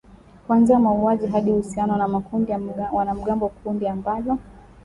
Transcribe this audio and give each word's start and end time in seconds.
kuanzia 0.47 0.79
mauaji 0.79 1.27
hadi 1.27 1.51
uhusiano 1.51 1.97
na 1.97 2.07
makundi 2.07 2.51
ya 2.51 2.59
wanamgambo 2.93 3.49
kundi 3.49 3.87
ambalo 3.87 4.37